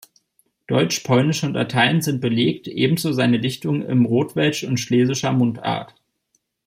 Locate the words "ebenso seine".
2.67-3.37